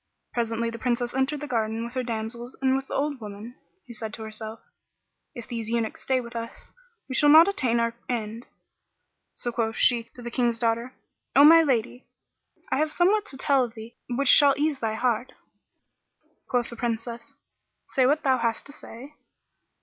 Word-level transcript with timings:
Presently 0.33 0.71
the 0.71 0.79
Princess 0.79 1.13
entered 1.13 1.41
the 1.41 1.47
garden 1.47 1.85
with 1.85 1.93
her 1.93 2.01
damsels 2.01 2.55
and 2.59 2.75
with 2.75 2.87
the 2.87 2.95
old 2.95 3.21
woman, 3.21 3.53
who 3.85 3.93
said 3.93 4.15
to 4.15 4.23
herself, 4.23 4.59
"If 5.35 5.47
these 5.47 5.69
eunuchs 5.69 6.01
stay 6.01 6.19
with 6.19 6.35
us, 6.35 6.73
we 7.07 7.13
shall 7.13 7.29
not 7.29 7.47
attain 7.47 7.79
our 7.79 7.93
end." 8.09 8.47
So 9.35 9.51
quoth 9.51 9.75
she 9.75 10.05
to 10.15 10.23
the 10.23 10.31
King's 10.31 10.57
daughter, 10.57 10.95
"O 11.35 11.43
my 11.43 11.61
lady, 11.61 12.07
I 12.71 12.77
have 12.77 12.91
somewhat 12.91 13.27
to 13.27 13.37
tell 13.37 13.67
thee 13.67 13.95
which 14.09 14.27
shall 14.27 14.55
ease 14.57 14.79
thy 14.79 14.95
heart." 14.95 15.33
Quoth 16.49 16.71
the 16.71 16.75
Princess, 16.75 17.35
"Say 17.89 18.07
what 18.07 18.23
thou 18.23 18.39
hast 18.39 18.65
to 18.65 18.71
say." 18.71 19.13